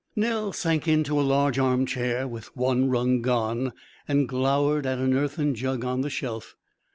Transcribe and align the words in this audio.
Nell 0.15 0.51
sank 0.51 0.87
into 0.87 1.19
a 1.19 1.21
large 1.21 1.59
armchair 1.59 2.27
(with 2.27 2.57
one 2.57 2.89
rung 2.89 3.21
gone) 3.21 3.71
and 4.07 4.27
glowered 4.27 4.87
at 4.87 4.97
an 4.97 5.13
earthen 5.13 5.53
jug 5.53 5.85
on 5.85 6.01
the 6.01 6.09
shelf. 6.09 6.55